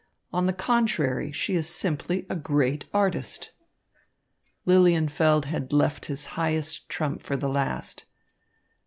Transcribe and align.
On 0.33 0.47
the 0.47 0.51
contrary 0.51 1.31
she 1.31 1.53
is 1.53 1.69
simply 1.69 2.25
a 2.27 2.35
great 2.35 2.85
artist." 2.91 3.51
Lilienfeld 4.65 5.45
had 5.45 5.71
left 5.71 6.05
his 6.05 6.25
highest 6.33 6.89
trump 6.89 7.21
for 7.21 7.35
the 7.37 7.47
last. 7.47 8.05